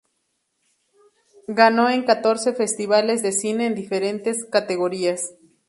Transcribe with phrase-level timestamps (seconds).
[1.47, 5.35] Ganó en catorce festivales de cine en diferentes categorías.